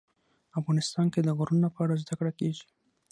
[0.59, 2.65] افغانستان کې د غرونه په اړه زده کړه کېږي.